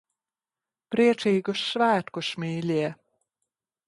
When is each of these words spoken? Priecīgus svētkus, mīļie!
Priecīgus 0.95 1.65
svētkus, 1.73 2.31
mīļie! 2.45 2.89